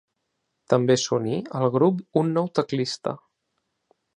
[0.73, 3.15] També s'uní al grup un nou teclista: